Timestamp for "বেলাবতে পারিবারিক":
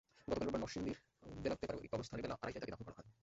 1.43-1.91